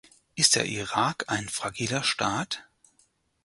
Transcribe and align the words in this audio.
Ist 0.33 0.55
der 0.55 0.65
Irak 0.65 1.25
ein 1.27 1.47
fragiler 1.47 2.01
Staat? 2.03 2.65